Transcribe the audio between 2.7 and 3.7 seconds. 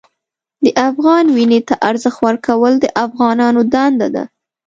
د افغانانو